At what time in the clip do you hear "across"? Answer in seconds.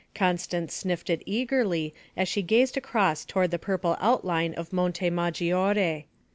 2.75-3.23